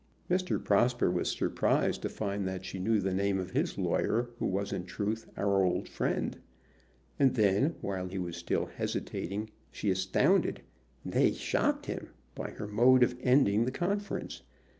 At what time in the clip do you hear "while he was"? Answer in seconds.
7.81-8.35